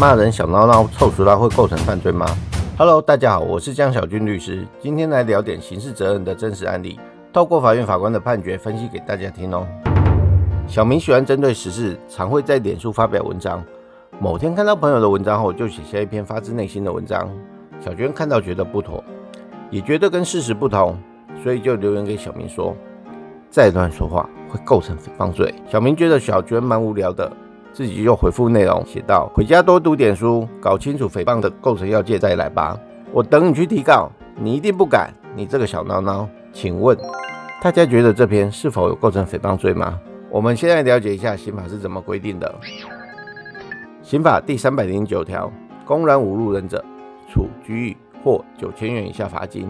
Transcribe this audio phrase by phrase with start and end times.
[0.00, 2.26] 骂人小闹闹、臭死啦会构成犯罪吗
[2.76, 6.98] ？Hello，大家好，我是江小军律师，今天来聊点刑事责任的真实案例，
[7.32, 9.64] 透过法院法官的判决分析给大家听哦。
[10.66, 13.62] 小明喜欢针对时事，常会在脸书发表文章。
[14.18, 17.30] 某天看到朋友的文章后，就写下一篇发自内心的文章。
[17.78, 19.02] 小娟看到觉得不妥，
[19.70, 20.98] 也觉得跟事实不同，
[21.40, 22.76] 所以就留言给小明说
[23.48, 27.30] ：“再乱说话会构成诽谤罪。”小明觉得小娟蛮无聊的。
[27.74, 32.78] 自己就回复内容写道：“回家多读点书，搞清楚诽谤的构成要件再来吧。
[33.10, 35.12] 我等你去提告，你一定不敢。
[35.34, 36.96] 你这个小孬孬，请问
[37.60, 39.98] 大家觉得这篇是否有构成诽谤罪吗？
[40.30, 42.54] 我们先来了解一下刑法是怎么规定的。
[44.02, 45.50] 刑法第三百零九条，
[45.84, 46.84] 公然侮辱人者，
[47.28, 49.66] 处拘役或九千元以下罚金；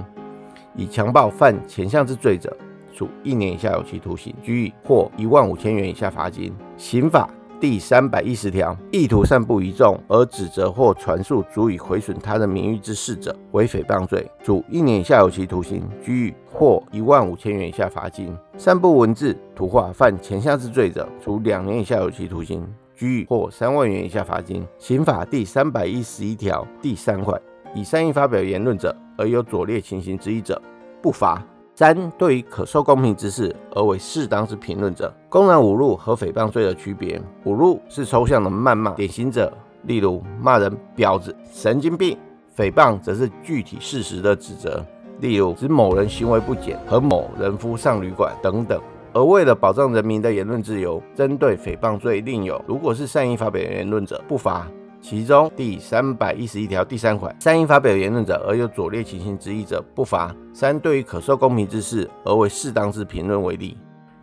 [0.74, 2.54] 以强暴犯前项之罪者，
[2.92, 6.54] 处一年以下有期徒刑、拘役或一万五千元以下罚金。
[6.76, 7.26] 刑法。
[7.60, 18.36] 第三百一十条，意图散布一众而指责或传述足以毁损他人名誉之事者，为诽谤罪，处一年以下有期徒刑、拘役或一万五千元以下罚金。
[18.58, 24.66] 散布文字、图画犯前项之罪者，处两年以下有期徒刑、拘役或三万元以下罚金。
[24.78, 27.40] 刑法第三百一十一条第三款，
[27.74, 30.60] 以善意发表言论者而有左列情形之一者，
[31.00, 31.42] 不罚。
[31.76, 37.20] 三、对于可受公平之事而为适当之评论者，公然侮辱和诽谤罪的区别。
[37.44, 42.16] 侮辱是抽象的谩骂，典型者例如骂人婊子、神经病；
[42.56, 44.86] 诽谤则是具体事实的指责，
[45.18, 48.80] 例如指某人行为不检和某人夫上旅馆等等。
[49.12, 54.66] 而为了保障人民的言论自由，针对诽谤罪另有：如果是善意发表言论者，不罚。
[55.04, 60.34] 其中第三百一十一条第三款，善意发表言论者而有左列情形之一者，不罚。
[60.54, 63.76] 三、对于可受公平之事而为适当之评论为例，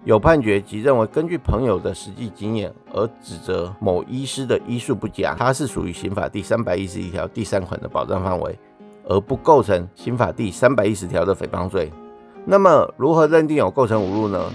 [0.05, 8.57] 有判决即认为根据朋友的实际经验而指责某医师的医术不佳，它是属于刑法第三百一十一条第三款的保障范围，
[9.07, 11.91] 而不构成刑法第三百一十条的诽谤罪。
[12.43, 14.51] 那么，如何认定有构成侮辱呢？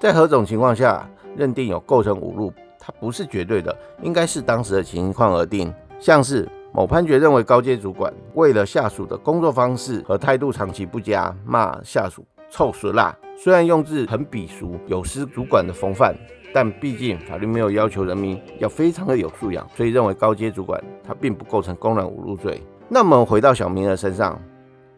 [0.00, 1.06] 在何种情况下
[1.36, 2.50] 认定有构成侮辱？
[2.84, 3.72] 它不是绝对的，
[4.02, 5.72] 应该是当时的情况而定。
[6.00, 13.16] 像是某判决认为高阶主管为了下属的工作方式和态度长期不佳，骂下属臭死啦。
[13.36, 16.12] 虽然用字很鄙俗，有失主管的风范，
[16.52, 22.60] 但毕竟法律没有要求人民要非常的有素养，所以认为高阶主管他并不构成公然侮辱罪。
[22.88, 24.36] 那么回到小明的身上，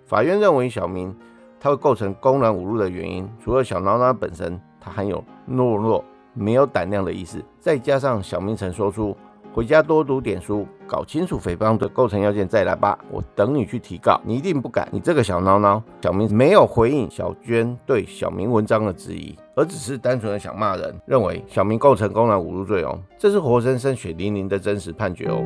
[0.06, 1.14] 法院认为小明
[1.60, 6.02] 他会构成公然侮辱的原因，除了小孬孬本身，他还有懦弱。
[6.34, 9.16] 没有胆量的意思，再加上小明曾说出
[9.52, 15.80] 回家多读点书，搞清楚诽谤的构成要件再来吧，我等你去提告，你一定不敢，你这个小孬孬。
[16.02, 25.40] 小明没有回应小娟对小明文章的质疑，而只是单纯的想骂人，认为小明构成公然侮辱罪哦，这是活生生血淋淋的真实判决哦。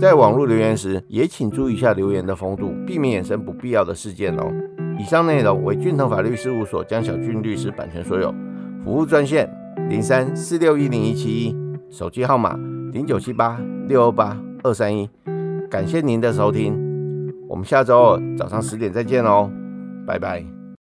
[0.00, 4.52] 在网络留言时，也请注意一下留言的风度，避免衍生不必要的事件哦。
[4.98, 8.34] 以上内容为俊腾法律事务所江小俊律师版权所有，
[8.84, 9.48] 服务专线。
[9.88, 11.56] 零三四六一零一七一，
[11.90, 12.58] 手机号码
[12.92, 15.08] 零九七八六二八二三一，
[15.70, 16.74] 感谢您的收听，
[17.48, 19.50] 我们下周二早上十点再见哦，
[20.06, 20.55] 拜拜。